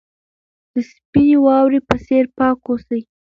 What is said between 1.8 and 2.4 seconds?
په څېر